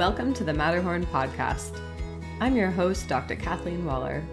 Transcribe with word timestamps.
Welcome 0.00 0.32
to 0.32 0.44
the 0.44 0.54
Matterhorn 0.54 1.04
Podcast. 1.04 1.78
I'm 2.40 2.56
your 2.56 2.70
host, 2.70 3.06
Dr. 3.06 3.36
Kathleen 3.36 3.84
Waller. 3.84 4.24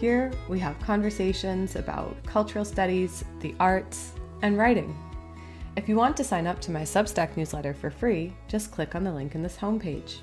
Here 0.00 0.32
we 0.48 0.58
have 0.58 0.76
conversations 0.80 1.76
about 1.76 2.16
cultural 2.26 2.64
studies, 2.64 3.24
the 3.38 3.54
arts, 3.60 4.14
and 4.42 4.58
writing. 4.58 4.98
If 5.76 5.88
you 5.88 5.94
want 5.94 6.16
to 6.16 6.24
sign 6.24 6.48
up 6.48 6.60
to 6.62 6.72
my 6.72 6.82
Substack 6.82 7.36
newsletter 7.36 7.74
for 7.74 7.90
free, 7.90 8.34
just 8.48 8.72
click 8.72 8.96
on 8.96 9.04
the 9.04 9.12
link 9.12 9.36
in 9.36 9.42
this 9.44 9.56
homepage. 9.56 10.16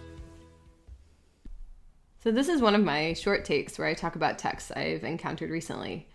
So, 2.21 2.29
this 2.29 2.49
is 2.49 2.59
one 2.59 2.75
of 2.75 2.83
my 2.83 3.13
short 3.13 3.45
takes 3.45 3.79
where 3.79 3.87
I 3.87 3.93
talk 3.93 4.17
about 4.17 4.37
texts 4.37 4.71
I've 4.71 5.05
encountered 5.05 5.51
recently. 5.51 6.09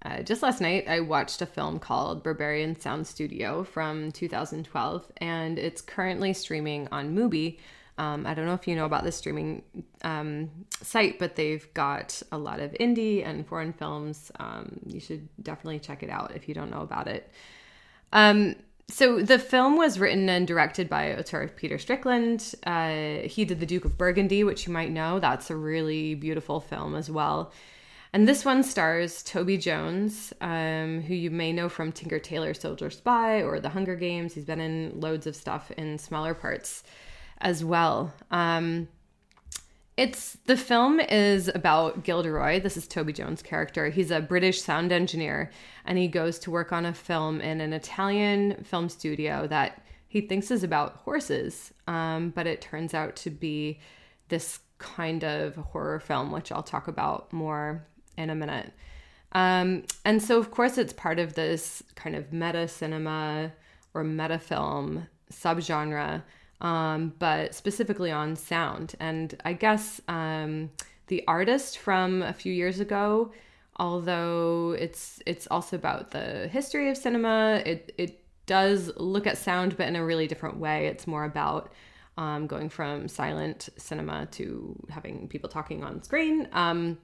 Uh, 0.00 0.22
just 0.22 0.42
last 0.42 0.62
night, 0.62 0.88
I 0.88 1.00
watched 1.00 1.42
a 1.42 1.46
film 1.46 1.78
called 1.78 2.24
Berberian 2.24 2.80
Sound 2.80 3.06
Studio 3.06 3.62
from 3.62 4.10
2012, 4.10 5.12
and 5.18 5.58
it's 5.58 5.82
currently 5.82 6.32
streaming 6.32 6.88
on 6.90 7.14
Mubi, 7.14 7.58
um, 7.98 8.26
I 8.26 8.34
don't 8.34 8.46
know 8.46 8.54
if 8.54 8.68
you 8.68 8.76
know 8.76 8.84
about 8.84 9.04
this 9.04 9.16
streaming 9.16 9.62
um, 10.02 10.50
site, 10.82 11.18
but 11.18 11.36
they've 11.36 11.72
got 11.72 12.22
a 12.30 12.38
lot 12.38 12.60
of 12.60 12.72
indie 12.72 13.26
and 13.26 13.46
foreign 13.46 13.72
films. 13.72 14.30
Um, 14.38 14.80
you 14.86 15.00
should 15.00 15.28
definitely 15.42 15.78
check 15.78 16.02
it 16.02 16.10
out 16.10 16.32
if 16.34 16.48
you 16.48 16.54
don't 16.54 16.70
know 16.70 16.82
about 16.82 17.08
it. 17.08 17.30
Um, 18.12 18.56
so 18.88 19.20
the 19.20 19.38
film 19.38 19.76
was 19.76 19.98
written 19.98 20.28
and 20.28 20.46
directed 20.46 20.88
by 20.88 21.14
auteur 21.14 21.48
Peter 21.48 21.78
Strickland. 21.78 22.54
Uh, 22.64 23.20
he 23.24 23.44
did 23.44 23.60
The 23.60 23.66
Duke 23.66 23.84
of 23.84 23.98
Burgundy, 23.98 24.44
which 24.44 24.66
you 24.66 24.72
might 24.72 24.92
know. 24.92 25.18
That's 25.18 25.50
a 25.50 25.56
really 25.56 26.14
beautiful 26.14 26.60
film 26.60 26.94
as 26.94 27.10
well. 27.10 27.52
And 28.12 28.28
this 28.28 28.44
one 28.44 28.62
stars 28.62 29.22
Toby 29.22 29.58
Jones, 29.58 30.32
um, 30.40 31.02
who 31.02 31.14
you 31.14 31.30
may 31.30 31.52
know 31.52 31.68
from 31.68 31.92
Tinker 31.92 32.18
Tailor 32.18 32.54
Soldier 32.54 32.90
Spy 32.90 33.42
or 33.42 33.58
The 33.58 33.70
Hunger 33.70 33.96
Games. 33.96 34.34
He's 34.34 34.44
been 34.44 34.60
in 34.60 35.00
loads 35.00 35.26
of 35.26 35.34
stuff 35.34 35.70
in 35.72 35.98
smaller 35.98 36.32
parts 36.32 36.84
as 37.40 37.64
well. 37.64 38.12
Um, 38.30 38.88
it's 39.96 40.34
the 40.44 40.56
film 40.56 41.00
is 41.00 41.48
about 41.48 42.04
Gilderoy. 42.04 42.60
This 42.60 42.76
is 42.76 42.86
Toby 42.86 43.14
Jones' 43.14 43.42
character. 43.42 43.88
He's 43.88 44.10
a 44.10 44.20
British 44.20 44.60
sound 44.60 44.92
engineer, 44.92 45.50
and 45.86 45.96
he 45.96 46.06
goes 46.06 46.38
to 46.40 46.50
work 46.50 46.70
on 46.70 46.84
a 46.84 46.92
film 46.92 47.40
in 47.40 47.62
an 47.62 47.72
Italian 47.72 48.62
film 48.64 48.90
studio 48.90 49.46
that 49.46 49.82
he 50.08 50.20
thinks 50.20 50.50
is 50.50 50.62
about 50.62 50.96
horses, 50.96 51.72
um, 51.86 52.30
but 52.30 52.46
it 52.46 52.60
turns 52.60 52.92
out 52.92 53.16
to 53.16 53.30
be 53.30 53.80
this 54.28 54.60
kind 54.78 55.24
of 55.24 55.56
horror 55.56 56.00
film, 56.00 56.30
which 56.30 56.52
I'll 56.52 56.62
talk 56.62 56.88
about 56.88 57.32
more 57.32 57.86
in 58.18 58.28
a 58.28 58.34
minute. 58.34 58.72
Um, 59.32 59.84
and 60.04 60.22
so, 60.22 60.38
of 60.38 60.50
course, 60.50 60.78
it's 60.78 60.92
part 60.92 61.18
of 61.18 61.34
this 61.34 61.82
kind 61.94 62.16
of 62.16 62.32
meta 62.32 62.68
cinema 62.68 63.52
or 63.94 64.04
meta 64.04 64.38
film 64.38 65.08
subgenre 65.32 66.22
um, 66.60 67.12
but 67.18 67.54
specifically 67.54 68.10
on 68.10 68.36
sound. 68.36 68.94
And 69.00 69.34
I 69.44 69.52
guess 69.52 70.00
um, 70.08 70.70
the 71.08 71.24
artist 71.28 71.78
from 71.78 72.22
a 72.22 72.32
few 72.32 72.52
years 72.52 72.80
ago, 72.80 73.32
although 73.76 74.74
it's 74.78 75.20
it's 75.26 75.46
also 75.50 75.76
about 75.76 76.10
the 76.10 76.48
history 76.48 76.88
of 76.90 76.96
cinema, 76.96 77.62
it 77.66 77.92
it 77.98 78.22
does 78.46 78.90
look 78.96 79.26
at 79.26 79.36
sound, 79.36 79.76
but 79.76 79.88
in 79.88 79.96
a 79.96 80.04
really 80.04 80.26
different 80.26 80.58
way. 80.58 80.86
It's 80.86 81.06
more 81.06 81.24
about 81.24 81.72
um, 82.16 82.46
going 82.46 82.68
from 82.70 83.08
silent 83.08 83.68
cinema 83.76 84.26
to 84.32 84.74
having 84.88 85.28
people 85.28 85.50
talking 85.50 85.84
on 85.84 86.02
screen. 86.02 86.48
Um, 86.52 86.98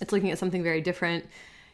it's 0.00 0.12
looking 0.12 0.30
at 0.30 0.38
something 0.38 0.62
very 0.62 0.80
different. 0.80 1.24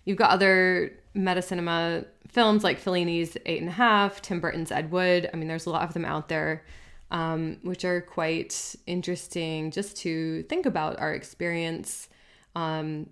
You've 0.04 0.16
got 0.16 0.30
other 0.30 0.92
meta 1.14 1.42
cinema 1.42 2.04
films 2.28 2.64
like 2.64 2.78
Fellini's 2.78 3.36
Eight 3.44 3.60
and 3.60 3.68
a 3.68 3.72
Half, 3.72 4.22
Tim 4.22 4.40
Burton's 4.40 4.70
Ed 4.70 4.90
Wood. 4.90 5.28
I 5.32 5.36
mean, 5.36 5.48
there's 5.48 5.66
a 5.66 5.70
lot 5.70 5.82
of 5.82 5.94
them 5.94 6.04
out 6.04 6.28
there 6.28 6.64
um, 7.10 7.58
which 7.62 7.84
are 7.84 8.00
quite 8.00 8.74
interesting 8.86 9.70
just 9.70 9.96
to 9.98 10.42
think 10.44 10.66
about 10.66 10.98
our 10.98 11.14
experience 11.14 12.08
um, 12.54 13.08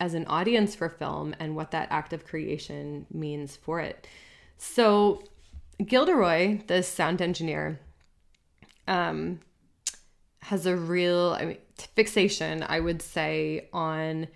as 0.00 0.14
an 0.14 0.26
audience 0.26 0.74
for 0.74 0.88
film 0.88 1.34
and 1.38 1.54
what 1.54 1.70
that 1.70 1.88
act 1.90 2.12
of 2.12 2.24
creation 2.24 3.06
means 3.12 3.56
for 3.56 3.80
it. 3.80 4.06
So, 4.58 5.22
Gilderoy, 5.82 6.66
the 6.66 6.82
sound 6.82 7.22
engineer, 7.22 7.80
um, 8.88 9.40
has 10.42 10.66
a 10.66 10.76
real 10.76 11.36
I 11.38 11.44
mean, 11.44 11.58
fixation, 11.94 12.64
I 12.66 12.80
would 12.80 13.02
say, 13.02 13.68
on 13.72 14.28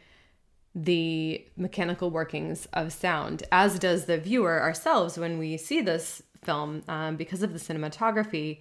the 0.74 1.44
mechanical 1.56 2.10
workings 2.10 2.68
of 2.72 2.92
sound, 2.92 3.42
as 3.50 3.78
does 3.78 4.04
the 4.04 4.18
viewer 4.18 4.60
ourselves 4.60 5.18
when 5.18 5.38
we 5.38 5.56
see 5.56 5.80
this 5.80 6.22
film 6.44 6.82
um, 6.88 7.16
because 7.16 7.42
of 7.42 7.52
the 7.52 7.58
cinematography 7.58 8.60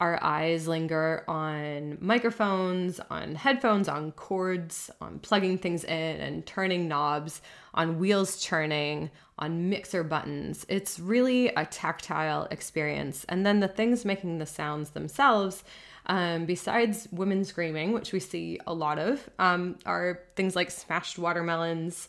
our 0.00 0.22
eyes 0.22 0.68
linger 0.68 1.24
on 1.26 1.98
microphones, 2.00 3.00
on 3.10 3.34
headphones, 3.34 3.88
on 3.88 4.12
cords, 4.12 4.90
on 5.00 5.18
plugging 5.18 5.58
things 5.58 5.82
in 5.84 6.20
and 6.20 6.46
turning 6.46 6.86
knobs, 6.86 7.42
on 7.74 7.98
wheels 7.98 8.40
churning, 8.40 9.10
on 9.38 9.68
mixer 9.68 10.04
buttons. 10.04 10.64
It's 10.68 11.00
really 11.00 11.48
a 11.48 11.66
tactile 11.66 12.46
experience. 12.50 13.24
And 13.28 13.44
then 13.44 13.60
the 13.60 13.68
things 13.68 14.04
making 14.04 14.38
the 14.38 14.46
sounds 14.46 14.90
themselves, 14.90 15.64
um, 16.06 16.46
besides 16.46 17.08
women 17.10 17.44
screaming, 17.44 17.92
which 17.92 18.12
we 18.12 18.20
see 18.20 18.60
a 18.66 18.74
lot 18.74 18.98
of, 18.98 19.28
um, 19.38 19.78
are 19.84 20.20
things 20.36 20.54
like 20.54 20.70
smashed 20.70 21.18
watermelons 21.18 22.08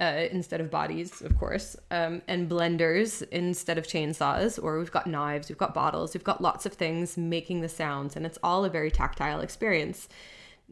uh, 0.00 0.26
instead 0.30 0.60
of 0.60 0.70
bodies, 0.70 1.22
of 1.22 1.38
course, 1.38 1.76
um, 1.90 2.20
and 2.26 2.48
blenders 2.48 3.26
instead 3.30 3.78
of 3.78 3.86
chainsaws, 3.86 4.62
or 4.62 4.78
we've 4.78 4.90
got 4.90 5.06
knives, 5.06 5.48
we've 5.48 5.58
got 5.58 5.74
bottles, 5.74 6.14
we've 6.14 6.24
got 6.24 6.40
lots 6.40 6.66
of 6.66 6.72
things 6.72 7.16
making 7.16 7.60
the 7.60 7.68
sounds, 7.68 8.16
and 8.16 8.26
it's 8.26 8.38
all 8.42 8.64
a 8.64 8.70
very 8.70 8.90
tactile 8.90 9.40
experience. 9.40 10.08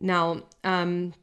Now, 0.00 0.42
um, 0.64 1.14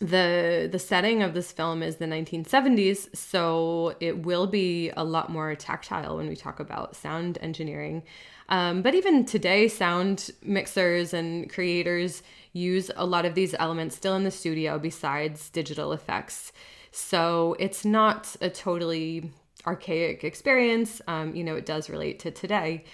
the 0.00 0.68
the 0.70 0.78
setting 0.78 1.22
of 1.22 1.34
this 1.34 1.50
film 1.50 1.82
is 1.82 1.96
the 1.96 2.06
1970s, 2.06 3.14
so 3.16 3.94
it 4.00 4.24
will 4.24 4.46
be 4.46 4.90
a 4.90 5.04
lot 5.04 5.28
more 5.28 5.54
tactile 5.54 6.16
when 6.16 6.28
we 6.28 6.36
talk 6.36 6.60
about 6.60 6.96
sound 6.96 7.36
engineering. 7.40 8.04
Um, 8.48 8.80
but 8.80 8.94
even 8.94 9.26
today, 9.26 9.68
sound 9.68 10.30
mixers 10.42 11.12
and 11.12 11.50
creators 11.50 12.22
use 12.52 12.90
a 12.96 13.04
lot 13.04 13.26
of 13.26 13.34
these 13.34 13.54
elements 13.58 13.96
still 13.96 14.16
in 14.16 14.24
the 14.24 14.30
studio 14.30 14.78
besides 14.78 15.50
digital 15.50 15.92
effects. 15.92 16.52
So 16.90 17.56
it's 17.58 17.84
not 17.84 18.36
a 18.40 18.50
totally 18.50 19.30
archaic 19.66 20.24
experience. 20.24 21.00
Um, 21.06 21.34
you 21.34 21.44
know, 21.44 21.56
it 21.56 21.66
does 21.66 21.90
relate 21.90 22.18
to 22.20 22.30
today. 22.30 22.84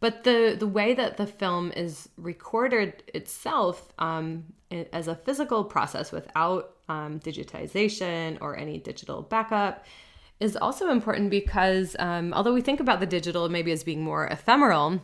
But 0.00 0.24
the, 0.24 0.56
the 0.58 0.66
way 0.66 0.94
that 0.94 1.18
the 1.18 1.26
film 1.26 1.72
is 1.72 2.08
recorded 2.16 3.02
itself 3.14 3.92
um, 3.98 4.44
as 4.92 5.08
a 5.08 5.14
physical 5.14 5.62
process 5.62 6.10
without 6.10 6.76
um, 6.88 7.20
digitization 7.20 8.38
or 8.40 8.56
any 8.56 8.78
digital 8.78 9.22
backup 9.22 9.84
is 10.40 10.56
also 10.56 10.88
important 10.88 11.28
because 11.28 11.94
um, 11.98 12.32
although 12.32 12.54
we 12.54 12.62
think 12.62 12.80
about 12.80 12.98
the 12.98 13.06
digital 13.06 13.48
maybe 13.50 13.72
as 13.72 13.84
being 13.84 14.02
more 14.02 14.26
ephemeral, 14.28 15.00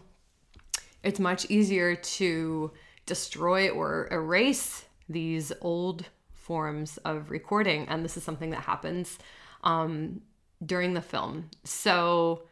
it's 1.03 1.21
much 1.21 1.45
easier 1.51 1.95
to 1.95 2.73
destroy 3.05 3.69
or 3.69 4.09
erase 4.11 4.87
these 5.09 5.53
old 5.61 6.07
forms 6.47 6.99
of 6.99 7.31
recording, 7.31 7.89
and 7.89 8.05
this 8.05 8.17
is 8.17 8.23
something 8.23 8.51
that 8.51 8.62
happens 8.62 9.19
um, 9.65 10.21
during 10.65 10.95
the 10.95 11.01
film. 11.03 11.51
So 11.65 12.43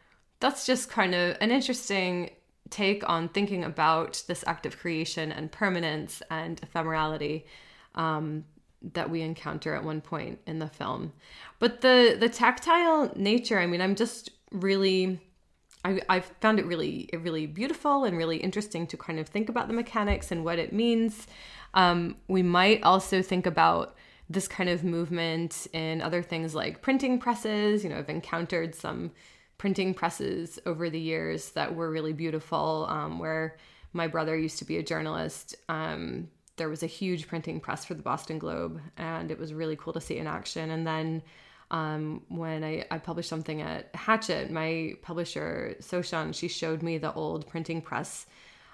that's 0.41 0.65
just 0.65 0.89
kind 0.89 1.15
of 1.15 1.37
an 1.39 1.51
interesting 1.51 2.31
take 2.69 3.07
on 3.07 3.29
thinking 3.29 3.63
about 3.63 4.23
this 4.27 4.43
act 4.47 4.65
of 4.65 4.77
creation 4.77 5.31
and 5.31 5.51
permanence 5.51 6.21
and 6.29 6.61
ephemerality 6.61 7.43
um, 7.95 8.43
that 8.93 9.09
we 9.09 9.21
encounter 9.21 9.73
at 9.75 9.83
one 9.83 10.01
point 10.01 10.39
in 10.45 10.59
the 10.59 10.67
film. 10.67 11.13
But 11.59 11.81
the 11.81 12.17
the 12.19 12.29
tactile 12.29 13.11
nature, 13.15 13.59
I 13.59 13.65
mean, 13.65 13.81
I'm 13.81 13.95
just 13.95 14.31
really 14.51 15.19
I, 15.85 16.01
I 16.09 16.19
found 16.19 16.59
it 16.59 16.65
really 16.65 17.09
really 17.13 17.45
beautiful 17.45 18.03
and 18.03 18.17
really 18.17 18.37
interesting 18.37 18.87
to 18.87 18.97
kind 18.97 19.19
of 19.19 19.27
think 19.27 19.47
about 19.49 19.67
the 19.67 19.73
mechanics 19.73 20.31
and 20.31 20.43
what 20.43 20.59
it 20.59 20.73
means. 20.73 21.27
Um, 21.75 22.15
we 22.27 22.41
might 22.41 22.83
also 22.83 23.21
think 23.21 23.45
about 23.45 23.95
this 24.27 24.47
kind 24.47 24.69
of 24.69 24.83
movement 24.83 25.67
in 25.71 26.01
other 26.01 26.23
things 26.23 26.55
like 26.55 26.81
printing 26.81 27.19
presses. 27.19 27.83
You 27.83 27.91
know, 27.91 27.99
I've 27.99 28.09
encountered 28.09 28.73
some 28.73 29.11
printing 29.59 29.93
presses 29.93 30.59
over 30.65 30.89
the 30.89 30.99
years 30.99 31.51
that 31.51 31.75
were 31.75 31.91
really 31.91 32.13
beautiful. 32.13 32.87
Um, 32.89 33.19
where 33.19 33.57
my 33.93 34.07
brother 34.07 34.35
used 34.35 34.57
to 34.59 34.65
be 34.65 34.77
a 34.77 34.83
journalist, 34.83 35.55
um, 35.69 36.29
there 36.57 36.69
was 36.69 36.81
a 36.81 36.87
huge 36.87 37.27
printing 37.27 37.59
press 37.59 37.85
for 37.85 37.93
the 37.93 38.01
Boston 38.01 38.39
Globe, 38.39 38.81
and 38.97 39.29
it 39.29 39.37
was 39.37 39.53
really 39.53 39.75
cool 39.75 39.93
to 39.93 40.01
see 40.01 40.17
in 40.17 40.25
action. 40.25 40.71
And 40.71 40.87
then 40.87 41.21
um, 41.71 42.21
when 42.29 42.63
I, 42.63 42.85
I, 42.91 42.99
published 42.99 43.29
something 43.29 43.61
at 43.61 43.89
Hachette, 43.95 44.51
my 44.51 44.93
publisher, 45.01 45.75
Soshan, 45.79 46.33
she 46.33 46.47
showed 46.47 46.83
me 46.83 46.99
the 46.99 47.11
old 47.13 47.47
printing 47.47 47.81
press 47.81 48.27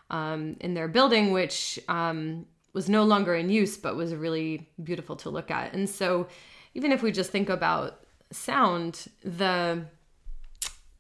um, 0.10 0.58
in 0.60 0.74
their 0.74 0.90
building, 0.90 1.32
which 1.32 1.80
um, 1.88 2.46
was 2.74 2.90
no 2.90 3.04
longer 3.04 3.34
in 3.34 3.50
use, 3.50 3.78
but 3.78 3.96
was 3.96 4.14
really 4.14 4.70
beautiful 4.84 5.16
to 5.18 5.30
look 5.30 5.50
at. 5.50 5.74
And 5.74 5.90
so, 5.90 6.28
even 6.74 6.92
if 6.92 7.02
we 7.02 7.12
just 7.12 7.32
think 7.32 7.50
about 7.50 8.06
sound, 8.32 9.08
the 9.24 9.86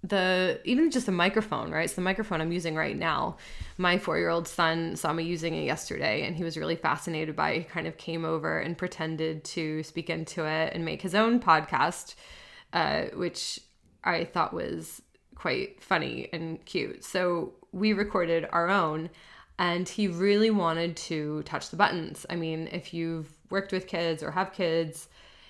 the 0.03 0.59
even 0.63 0.89
just 0.89 1.05
the 1.05 1.11
microphone, 1.11 1.71
right? 1.71 1.85
It's 1.85 1.93
the 1.93 2.01
microphone 2.01 2.41
I'm 2.41 2.51
using 2.51 2.75
right 2.75 2.97
now. 2.97 3.37
My 3.77 3.97
four 3.97 4.17
year 4.17 4.29
old 4.29 4.47
son 4.47 4.95
saw 4.95 5.13
me 5.13 5.23
using 5.23 5.53
it 5.53 5.63
yesterday 5.63 6.25
and 6.25 6.35
he 6.35 6.43
was 6.43 6.57
really 6.57 6.75
fascinated 6.75 7.35
by 7.35 7.51
it. 7.51 7.57
He 7.59 7.63
kind 7.65 7.87
of 7.87 7.97
came 7.97 8.25
over 8.25 8.59
and 8.59 8.77
pretended 8.77 9.43
to 9.45 9.83
speak 9.83 10.09
into 10.09 10.45
it 10.45 10.73
and 10.73 10.83
make 10.83 11.01
his 11.01 11.13
own 11.13 11.39
podcast, 11.39 12.15
uh, 12.73 13.05
which 13.13 13.59
I 14.03 14.23
thought 14.25 14.53
was 14.53 15.01
quite 15.35 15.83
funny 15.83 16.29
and 16.33 16.63
cute. 16.65 17.03
So 17.03 17.53
we 17.71 17.93
recorded 17.93 18.47
our 18.51 18.69
own 18.69 19.09
and 19.59 19.87
he 19.87 20.07
really 20.07 20.49
wanted 20.49 20.97
to 20.97 21.43
touch 21.43 21.69
the 21.69 21.77
buttons. 21.77 22.25
I 22.27 22.35
mean, 22.35 22.69
if 22.71 22.91
you've 22.93 23.31
worked 23.51 23.71
with 23.71 23.85
kids 23.85 24.23
or 24.23 24.31
have 24.31 24.53
kids, 24.53 25.07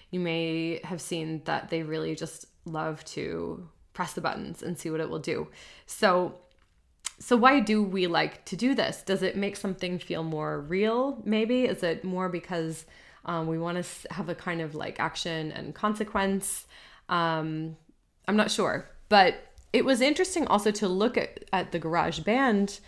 you 0.09 0.19
may 0.19 0.81
have 0.83 1.00
seen 1.00 1.42
that 1.45 1.69
they 1.69 1.83
really 1.83 2.15
just 2.15 2.47
love 2.65 3.04
to 3.06 3.69
press 3.93 4.13
the 4.13 4.21
buttons 4.21 4.63
and 4.63 4.77
see 4.77 4.89
what 4.89 5.01
it 5.01 5.09
will 5.09 5.19
do. 5.19 5.47
So 5.85 6.35
so 7.19 7.38
why 7.38 7.59
do 7.59 7.83
we 7.83 8.07
like 8.07 8.43
to 8.45 8.55
do 8.55 8.73
this? 8.73 9.03
Does 9.03 9.21
it 9.21 9.38
make 9.38 9.55
something 9.55 9.99
feel 9.99 10.23
more 10.23 10.59
real? 10.61 11.21
Maybe 11.23 11.65
is 11.65 11.83
it 11.83 12.03
more 12.03 12.29
because 12.29 12.85
um, 13.25 13.45
we 13.45 13.59
want 13.59 13.83
to 13.83 14.13
have 14.13 14.27
a 14.27 14.33
kind 14.33 14.59
of 14.59 14.73
like 14.73 14.99
action 14.99 15.51
and 15.51 15.75
consequence? 15.75 16.65
Um, 17.09 17.77
I'm 18.27 18.35
not 18.35 18.49
sure, 18.49 18.89
but 19.07 19.35
it 19.71 19.85
was 19.85 20.01
interesting 20.01 20.47
also 20.47 20.71
to 20.71 20.87
look 20.87 21.15
at, 21.15 21.45
at 21.53 21.71
the 21.71 21.79
GarageBand 21.79 22.79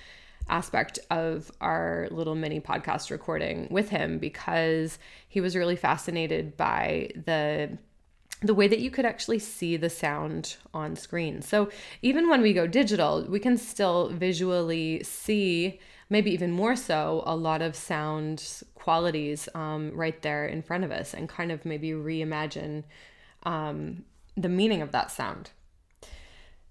aspect 0.49 0.99
of 1.09 1.51
our 1.61 2.07
little 2.11 2.35
mini 2.35 2.59
podcast 2.59 3.11
recording 3.11 3.67
with 3.69 3.89
him 3.89 4.17
because 4.17 4.97
he 5.27 5.41
was 5.41 5.55
really 5.55 5.75
fascinated 5.75 6.57
by 6.57 7.09
the 7.25 7.77
the 8.43 8.53
way 8.53 8.67
that 8.67 8.79
you 8.79 8.91
could 8.91 9.05
actually 9.05 9.39
see 9.39 9.77
the 9.77 9.89
sound 9.89 10.57
on 10.73 10.95
screen. 10.95 11.41
So 11.41 11.69
even 12.01 12.29
when 12.29 12.41
we 12.41 12.53
go 12.53 12.67
digital, 12.67 13.25
we 13.27 13.39
can 13.39 13.57
still 13.57 14.09
visually 14.09 15.01
see, 15.03 15.79
maybe 16.09 16.31
even 16.31 16.51
more 16.51 16.75
so, 16.75 17.23
a 17.25 17.35
lot 17.35 17.61
of 17.61 17.75
sound 17.75 18.63
qualities 18.75 19.47
um, 19.55 19.91
right 19.95 20.21
there 20.21 20.45
in 20.45 20.61
front 20.61 20.83
of 20.83 20.91
us 20.91 21.13
and 21.13 21.29
kind 21.29 21.51
of 21.51 21.65
maybe 21.65 21.91
reimagine 21.91 22.83
um, 23.43 24.03
the 24.35 24.49
meaning 24.49 24.81
of 24.81 24.91
that 24.91 25.09
sound. 25.09 25.51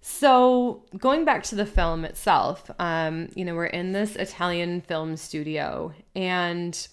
So, 0.05 0.85
going 0.99 1.25
back 1.25 1.45
to 1.45 1.55
the 1.55 1.65
film 1.65 2.05
itself, 2.05 2.69
um, 2.81 3.29
you 3.37 3.45
know, 3.45 3.55
we're 3.55 3.67
in 3.67 3.93
this 3.93 4.17
Italian 4.17 4.81
film 4.81 5.17
studio, 5.17 5.95
and 6.17 6.89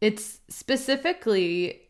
it's 0.00 0.40
specifically 0.48 1.83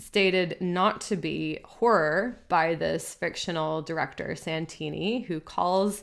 stated 0.00 0.56
not 0.60 1.00
to 1.02 1.16
be 1.16 1.60
horror 1.64 2.40
by 2.48 2.74
this 2.74 3.14
fictional 3.14 3.82
director, 3.82 4.34
Santini, 4.34 5.20
who 5.20 5.40
calls 5.40 6.02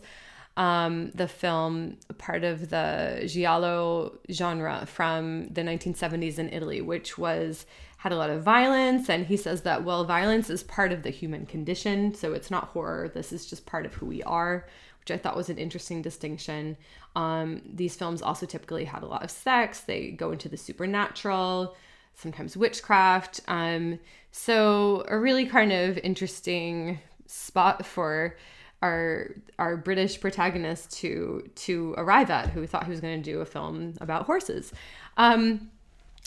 um, 0.55 1.11
the 1.13 1.27
film 1.27 1.97
part 2.17 2.44
of 2.44 2.69
the 2.69 3.23
giallo 3.27 4.17
genre 4.31 4.85
from 4.88 5.47
the 5.49 5.61
1970s 5.61 6.39
in 6.39 6.49
Italy, 6.49 6.81
which 6.81 7.17
was 7.17 7.65
had 7.97 8.11
a 8.11 8.15
lot 8.15 8.29
of 8.29 8.44
violence. 8.44 9.09
And 9.09 9.25
he 9.25 9.38
says 9.38 9.61
that, 9.61 9.83
well, 9.83 10.03
violence 10.03 10.49
is 10.49 10.63
part 10.63 10.91
of 10.91 11.03
the 11.03 11.09
human 11.09 11.45
condition. 11.45 12.13
So 12.13 12.33
it's 12.33 12.51
not 12.51 12.69
horror. 12.69 13.09
This 13.09 13.31
is 13.31 13.45
just 13.45 13.65
part 13.65 13.85
of 13.85 13.94
who 13.94 14.05
we 14.05 14.23
are, 14.23 14.67
which 14.99 15.11
I 15.11 15.17
thought 15.17 15.35
was 15.35 15.49
an 15.49 15.57
interesting 15.57 16.01
distinction. 16.01 16.77
Um, 17.15 17.61
these 17.65 17.95
films 17.95 18.21
also 18.21 18.45
typically 18.45 18.85
had 18.85 19.03
a 19.03 19.07
lot 19.07 19.23
of 19.23 19.31
sex, 19.31 19.81
they 19.81 20.11
go 20.11 20.31
into 20.31 20.49
the 20.49 20.57
supernatural, 20.57 21.75
sometimes 22.18 22.58
witchcraft. 22.58 23.40
Um, 23.48 24.00
so 24.31 25.06
a 25.08 25.18
really 25.18 25.46
kind 25.46 25.72
of 25.72 25.98
interesting 26.00 27.00
spot 27.28 27.86
for 27.86 28.36
our 28.81 29.36
our 29.58 29.75
British 29.75 30.19
protagonist 30.19 30.92
to 31.00 31.50
to 31.56 31.96
arrive 31.98 32.30
at, 32.30 32.50
who 32.50 32.68
thought 32.68 32.84
he 32.84 32.92
was 32.92 33.02
going 33.02 33.22
to 33.22 33.31
do 33.31 33.42
a 33.42 33.46
film 33.46 33.94
about 34.02 34.25
horses. 34.25 34.74
Um, 35.16 35.72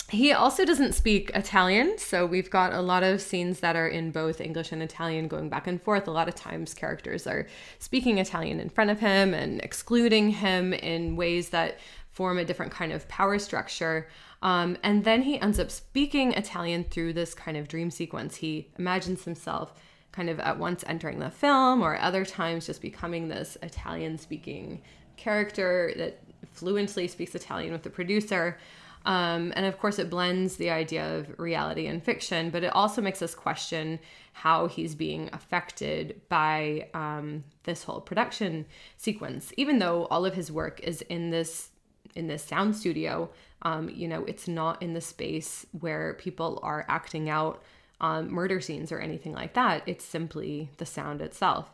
he 0.08 0.32
also 0.32 0.64
doesn't 0.64 0.94
speak 0.94 1.30
Italian, 1.34 1.96
so 1.98 2.26
we've 2.26 2.50
got 2.50 2.72
a 2.72 2.80
lot 2.80 3.04
of 3.04 3.20
scenes 3.20 3.60
that 3.60 3.76
are 3.76 3.86
in 3.86 4.10
both 4.10 4.40
English 4.40 4.72
and 4.72 4.82
Italian 4.82 5.28
going 5.28 5.48
back 5.48 5.68
and 5.68 5.80
forth. 5.80 6.08
A 6.08 6.10
lot 6.10 6.26
of 6.26 6.34
times, 6.34 6.74
characters 6.74 7.26
are 7.28 7.46
speaking 7.78 8.18
Italian 8.18 8.58
in 8.58 8.70
front 8.70 8.90
of 8.90 8.98
him 8.98 9.34
and 9.34 9.60
excluding 9.60 10.30
him 10.30 10.72
in 10.72 11.14
ways 11.14 11.50
that 11.50 11.78
form 12.10 12.38
a 12.38 12.44
different 12.44 12.72
kind 12.72 12.92
of 12.92 13.06
power 13.08 13.38
structure. 13.38 14.08
Um, 14.42 14.78
and 14.82 15.04
then 15.04 15.22
he 15.22 15.40
ends 15.40 15.60
up 15.60 15.70
speaking 15.70 16.32
Italian 16.32 16.84
through 16.84 17.12
this 17.12 17.34
kind 17.34 17.56
of 17.56 17.68
dream 17.68 17.90
sequence. 17.90 18.36
He 18.36 18.70
imagines 18.78 19.24
himself 19.24 19.74
kind 20.12 20.28
of 20.28 20.40
at 20.40 20.58
once 20.58 20.82
entering 20.86 21.18
the 21.18 21.30
film, 21.30 21.82
or 21.82 21.96
other 21.98 22.24
times 22.24 22.66
just 22.66 22.82
becoming 22.82 23.28
this 23.28 23.56
Italian 23.62 24.18
speaking 24.18 24.82
character 25.16 25.92
that 25.96 26.20
fluently 26.52 27.06
speaks 27.06 27.34
Italian 27.34 27.72
with 27.72 27.82
the 27.82 27.90
producer. 27.90 28.58
Um, 29.06 29.52
and 29.56 29.64
of 29.66 29.78
course, 29.78 29.98
it 29.98 30.10
blends 30.10 30.56
the 30.56 30.70
idea 30.70 31.18
of 31.18 31.38
reality 31.38 31.86
and 31.86 32.02
fiction, 32.02 32.50
but 32.50 32.64
it 32.64 32.74
also 32.74 33.00
makes 33.00 33.22
us 33.22 33.34
question 33.34 33.98
how 34.32 34.66
he's 34.66 34.94
being 34.94 35.30
affected 35.32 36.20
by 36.28 36.88
um, 36.92 37.44
this 37.64 37.84
whole 37.84 38.00
production 38.00 38.66
sequence. 38.96 39.52
Even 39.56 39.78
though 39.78 40.06
all 40.06 40.26
of 40.26 40.34
his 40.34 40.52
work 40.52 40.80
is 40.80 41.02
in 41.02 41.30
this 41.30 41.70
in 42.14 42.26
this 42.26 42.44
sound 42.44 42.76
studio, 42.76 43.30
um, 43.62 43.88
you 43.90 44.08
know, 44.08 44.24
it's 44.24 44.48
not 44.48 44.82
in 44.82 44.94
the 44.94 45.00
space 45.00 45.66
where 45.78 46.14
people 46.14 46.58
are 46.62 46.84
acting 46.88 47.28
out 47.28 47.62
um, 48.00 48.30
murder 48.30 48.60
scenes 48.60 48.90
or 48.90 48.98
anything 48.98 49.32
like 49.32 49.54
that. 49.54 49.82
It's 49.86 50.04
simply 50.04 50.70
the 50.78 50.86
sound 50.86 51.20
itself. 51.20 51.70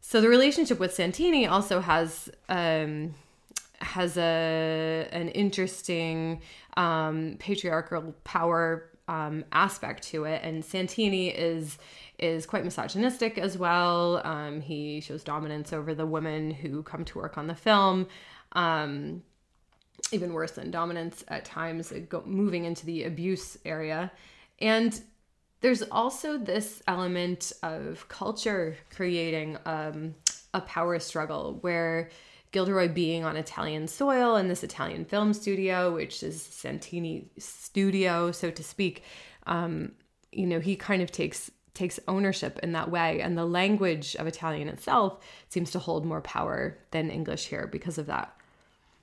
So 0.00 0.20
the 0.20 0.28
relationship 0.28 0.80
with 0.80 0.94
Santini 0.94 1.46
also 1.46 1.80
has 1.80 2.30
um, 2.48 3.14
has 3.80 4.16
a 4.16 5.08
an 5.12 5.28
interesting 5.28 6.40
um, 6.76 7.36
patriarchal 7.38 8.14
power 8.24 8.88
um, 9.08 9.44
aspect 9.52 10.04
to 10.04 10.24
it, 10.24 10.40
and 10.42 10.64
Santini 10.64 11.28
is 11.28 11.76
is 12.18 12.46
quite 12.46 12.64
misogynistic 12.64 13.38
as 13.38 13.58
well. 13.58 14.22
Um, 14.24 14.60
he 14.60 15.00
shows 15.00 15.22
dominance 15.22 15.72
over 15.72 15.94
the 15.94 16.06
women 16.06 16.50
who 16.50 16.82
come 16.82 17.04
to 17.06 17.18
work 17.18 17.36
on 17.36 17.46
the 17.46 17.54
film. 17.54 18.06
Um, 18.52 19.22
even 20.12 20.32
worse 20.32 20.52
than 20.52 20.70
dominance 20.70 21.24
at 21.28 21.44
times, 21.44 21.92
go, 22.08 22.22
moving 22.26 22.64
into 22.64 22.86
the 22.86 23.04
abuse 23.04 23.56
area. 23.64 24.10
And 24.60 25.00
there's 25.60 25.82
also 25.82 26.38
this 26.38 26.82
element 26.88 27.52
of 27.62 28.08
culture 28.08 28.76
creating 28.94 29.58
um, 29.66 30.14
a 30.54 30.60
power 30.60 30.98
struggle 30.98 31.58
where 31.60 32.10
Gilderoy 32.52 32.88
being 32.92 33.24
on 33.24 33.36
Italian 33.36 33.86
soil 33.86 34.36
in 34.36 34.48
this 34.48 34.64
Italian 34.64 35.04
film 35.04 35.32
studio, 35.32 35.94
which 35.94 36.22
is 36.22 36.42
Santini 36.42 37.30
studio, 37.38 38.32
so 38.32 38.50
to 38.50 38.64
speak, 38.64 39.04
um, 39.46 39.92
you 40.32 40.46
know, 40.46 40.60
he 40.60 40.76
kind 40.76 41.02
of 41.02 41.12
takes 41.12 41.50
takes 41.72 42.00
ownership 42.08 42.58
in 42.64 42.72
that 42.72 42.90
way, 42.90 43.20
and 43.20 43.38
the 43.38 43.44
language 43.44 44.16
of 44.16 44.26
Italian 44.26 44.68
itself 44.68 45.18
seems 45.48 45.70
to 45.70 45.78
hold 45.78 46.04
more 46.04 46.20
power 46.20 46.76
than 46.90 47.10
English 47.10 47.46
here 47.46 47.68
because 47.70 47.96
of 47.96 48.06
that. 48.06 48.36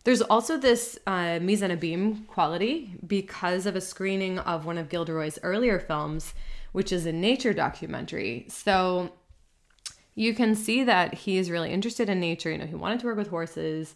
There's 0.04 0.22
also 0.22 0.58
this 0.58 0.98
uh, 1.06 1.40
mise 1.42 1.62
en 1.62 1.78
abîme 1.78 2.28
quality 2.28 2.96
because 3.06 3.66
of 3.66 3.76
a 3.76 3.82
screening 3.82 4.40
of 4.40 4.66
one 4.66 4.78
of 4.78 4.90
Gilderoy's 4.90 5.38
earlier 5.44 5.80
films, 5.80 6.34
which 6.72 6.92
is 6.92 7.06
a 7.06 7.12
nature 7.12 7.54
documentary. 7.54 8.46
So 8.48 9.12
you 10.16 10.34
can 10.34 10.56
see 10.56 10.84
that 10.84 11.14
he 11.14 11.38
is 11.38 11.52
really 11.52 11.72
interested 11.72 12.10
in 12.10 12.20
nature. 12.20 12.52
You 12.52 12.58
know, 12.58 12.66
he 12.66 12.76
wanted 12.76 13.02
to 13.02 13.06
work 13.06 13.18
with 13.18 13.28
horses. 13.28 13.96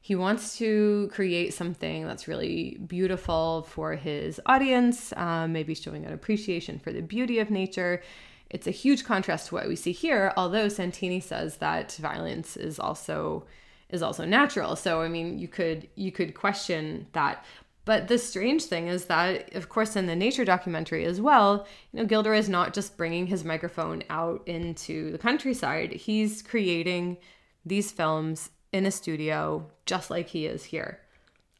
He 0.00 0.14
wants 0.14 0.58
to 0.58 1.08
create 1.12 1.54
something 1.54 2.06
that's 2.06 2.28
really 2.28 2.76
beautiful 2.86 3.62
for 3.62 3.94
his 3.94 4.38
audience, 4.44 5.14
um, 5.16 5.52
maybe 5.54 5.74
showing 5.74 6.04
an 6.04 6.12
appreciation 6.12 6.78
for 6.78 6.92
the 6.92 7.00
beauty 7.00 7.38
of 7.38 7.50
nature. 7.50 8.02
It's 8.50 8.66
a 8.66 8.70
huge 8.70 9.04
contrast 9.04 9.48
to 9.48 9.54
what 9.54 9.66
we 9.66 9.76
see 9.76 9.92
here, 9.92 10.34
although 10.36 10.68
Santini 10.68 11.20
says 11.20 11.56
that 11.56 11.92
violence 11.92 12.56
is 12.56 12.78
also 12.78 13.46
is 13.94 14.02
also 14.02 14.24
natural. 14.24 14.76
So 14.76 15.00
I 15.00 15.08
mean, 15.08 15.38
you 15.38 15.48
could 15.48 15.88
you 15.94 16.12
could 16.12 16.34
question 16.34 17.06
that. 17.12 17.44
But 17.86 18.08
the 18.08 18.16
strange 18.16 18.64
thing 18.64 18.88
is 18.88 19.04
that, 19.06 19.54
of 19.54 19.68
course, 19.68 19.94
in 19.94 20.06
the 20.06 20.16
nature 20.16 20.44
documentary 20.46 21.04
as 21.04 21.20
well, 21.20 21.66
you 21.92 22.00
know, 22.00 22.06
Gilder 22.06 22.32
is 22.32 22.48
not 22.48 22.72
just 22.72 22.96
bringing 22.96 23.26
his 23.26 23.44
microphone 23.44 24.02
out 24.08 24.42
into 24.46 25.12
the 25.12 25.18
countryside. 25.18 25.92
He's 25.92 26.40
creating 26.40 27.18
these 27.66 27.92
films 27.92 28.50
in 28.72 28.86
a 28.86 28.90
studio 28.90 29.70
just 29.84 30.08
like 30.10 30.28
he 30.28 30.46
is 30.46 30.64
here. 30.64 31.00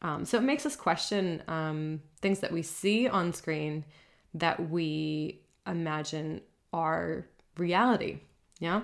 Um, 0.01 0.25
so 0.25 0.37
it 0.39 0.43
makes 0.43 0.65
us 0.65 0.75
question 0.75 1.43
um, 1.47 2.01
things 2.21 2.39
that 2.39 2.51
we 2.51 2.63
see 2.63 3.07
on 3.07 3.31
screen 3.31 3.85
that 4.33 4.69
we 4.69 5.41
imagine 5.67 6.41
are 6.73 7.27
reality. 7.57 8.19
Yeah. 8.59 8.81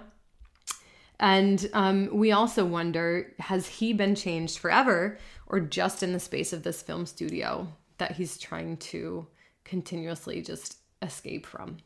And 1.21 1.69
um, 1.73 2.09
we 2.11 2.31
also 2.31 2.65
wonder 2.65 3.31
has 3.39 3.67
he 3.67 3.93
been 3.93 4.15
changed 4.15 4.57
forever 4.57 5.19
or 5.45 5.59
just 5.59 6.01
in 6.01 6.13
the 6.13 6.19
space 6.19 6.51
of 6.51 6.63
this 6.63 6.81
film 6.81 7.05
studio 7.05 7.67
that 7.99 8.13
he's 8.13 8.39
trying 8.39 8.77
to 8.77 9.27
continuously 9.63 10.41
just 10.41 10.79
escape 11.03 11.45
from? 11.45 11.77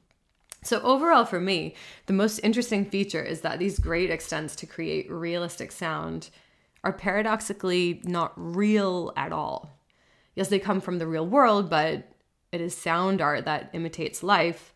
So, 0.63 0.81
overall, 0.81 1.25
for 1.25 1.39
me, 1.39 1.75
the 2.07 2.13
most 2.13 2.39
interesting 2.39 2.85
feature 2.85 3.21
is 3.21 3.41
that 3.41 3.59
these 3.59 3.77
great 3.77 4.09
extents 4.09 4.55
to 4.55 4.65
create 4.65 5.11
realistic 5.11 5.71
sound 5.71 6.29
are 6.83 6.93
paradoxically 6.93 8.01
not 8.05 8.33
real 8.35 9.11
at 9.17 9.33
all. 9.33 9.77
Yes, 10.33 10.47
they 10.47 10.59
come 10.59 10.81
from 10.81 10.97
the 10.97 11.07
real 11.07 11.27
world, 11.27 11.69
but 11.69 12.07
it 12.51 12.61
is 12.61 12.75
sound 12.75 13.21
art 13.21 13.45
that 13.45 13.69
imitates 13.73 14.23
life. 14.23 14.73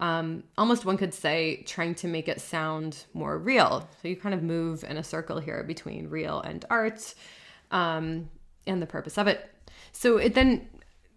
Um, 0.00 0.44
almost 0.56 0.84
one 0.84 0.96
could 0.96 1.14
say 1.14 1.62
trying 1.66 1.94
to 1.96 2.08
make 2.08 2.26
it 2.26 2.40
sound 2.40 3.04
more 3.12 3.38
real. 3.38 3.88
So 4.00 4.08
you 4.08 4.16
kind 4.16 4.34
of 4.34 4.42
move 4.42 4.82
in 4.82 4.96
a 4.96 5.04
circle 5.04 5.38
here 5.38 5.62
between 5.62 6.08
real 6.08 6.40
and 6.40 6.64
art 6.70 7.14
um, 7.70 8.30
and 8.66 8.80
the 8.80 8.86
purpose 8.86 9.18
of 9.18 9.28
it. 9.28 9.48
So 9.92 10.16
it 10.16 10.34
then 10.34 10.68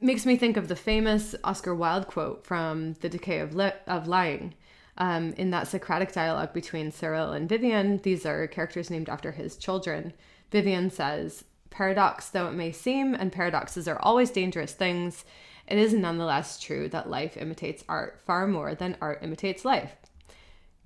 makes 0.01 0.25
me 0.25 0.35
think 0.35 0.57
of 0.57 0.67
the 0.67 0.75
famous 0.75 1.33
Oscar 1.45 1.73
Wilde 1.73 2.07
quote 2.07 2.45
from 2.45 2.93
The 2.99 3.09
Decay 3.09 3.39
of, 3.39 3.55
Li- 3.55 3.71
of 3.87 4.07
Lying. 4.07 4.53
Um, 4.95 5.33
in 5.37 5.49
that 5.49 5.67
Socratic 5.67 6.11
dialogue 6.11 6.53
between 6.53 6.91
Cyril 6.91 7.31
and 7.31 7.49
Vivian, 7.49 7.97
these 8.03 8.27
are 8.27 8.45
characters 8.45 8.91
named 8.91 9.09
after 9.09 9.31
his 9.31 9.57
children. 9.57 10.13
Vivian 10.51 10.91
says, 10.91 11.45
Paradox 11.74 12.30
though 12.30 12.48
it 12.48 12.53
may 12.53 12.72
seem, 12.72 13.15
and 13.15 13.32
paradoxes 13.32 13.88
are 13.88 13.98
always 14.00 14.30
dangerous 14.30 14.74
things, 14.74 15.25
it 15.68 15.80
is 15.80 15.92
nonetheless 15.92 16.60
true 16.60 16.88
that 16.89 17.10
life 17.10 17.36
imitates 17.36 17.84
art 17.89 18.22
far 18.24 18.46
more 18.46 18.75
than 18.75 18.96
art 19.01 19.24
imitates 19.24 19.65
life. 19.65 19.96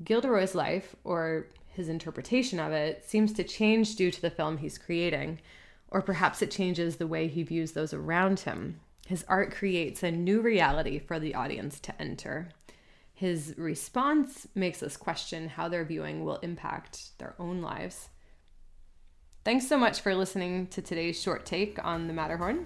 Gilderoy's 0.02 0.56
life, 0.56 0.96
or 1.04 1.48
his 1.74 1.90
interpretation 1.90 2.58
of 2.58 2.72
it, 2.72 3.04
seems 3.04 3.34
to 3.34 3.44
change 3.44 3.98
due 3.98 4.12
to 4.12 4.22
the 4.22 4.30
film 4.30 4.60
he's 4.60 4.78
creating, 4.78 5.40
or 5.90 6.02
perhaps 6.02 6.42
it 6.42 6.52
changes 6.52 6.96
the 6.96 7.06
way 7.06 7.28
he 7.28 7.44
views 7.44 7.74
those 7.74 7.94
around 7.94 8.40
him. 8.40 8.80
His 9.08 9.26
art 9.28 9.52
creates 9.52 10.04
a 10.04 10.12
new 10.12 10.40
reality 10.40 11.00
for 11.00 11.20
the 11.20 11.36
audience 11.36 11.82
to 11.82 12.02
enter. 12.02 12.48
His 13.14 13.56
response 13.58 14.48
makes 14.56 14.82
us 14.82 14.96
question 14.96 15.50
how 15.50 15.68
their 15.68 15.84
viewing 15.84 16.24
will 16.24 16.38
impact 16.38 17.18
their 17.18 17.36
own 17.40 17.62
lives. 17.62 18.08
Thanks 19.48 19.66
so 19.66 19.78
much 19.78 20.02
for 20.02 20.14
listening 20.14 20.68
to 20.72 20.82
today's 20.82 21.22
short 21.22 21.46
take 21.46 21.82
on 21.86 22.06
the 22.06 22.12
Matterhorn. 22.12 22.66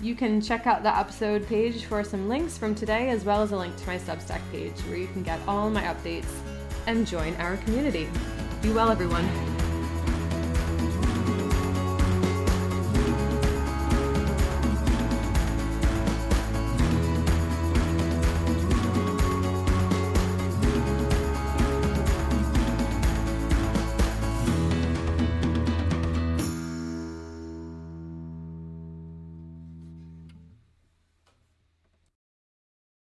You 0.00 0.14
can 0.14 0.40
check 0.40 0.66
out 0.66 0.82
the 0.82 0.96
episode 0.96 1.46
page 1.46 1.84
for 1.84 2.02
some 2.02 2.30
links 2.30 2.56
from 2.56 2.74
today, 2.74 3.10
as 3.10 3.26
well 3.26 3.42
as 3.42 3.52
a 3.52 3.58
link 3.58 3.76
to 3.76 3.86
my 3.86 3.98
Substack 3.98 4.40
page 4.50 4.80
where 4.86 4.96
you 4.96 5.08
can 5.08 5.22
get 5.22 5.38
all 5.46 5.68
my 5.68 5.82
updates 5.82 6.34
and 6.86 7.06
join 7.06 7.34
our 7.36 7.58
community. 7.58 8.08
Be 8.62 8.72
well, 8.72 8.90
everyone. 8.90 9.57